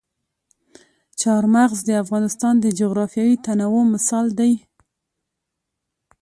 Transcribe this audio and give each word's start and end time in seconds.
چار 1.21 1.43
مغز 1.55 1.79
د 1.87 1.91
افغانستان 2.03 2.53
د 2.59 2.65
جغرافیوي 2.79 3.35
تنوع 3.45 3.83
مثال 3.93 4.27
دی. 4.39 4.53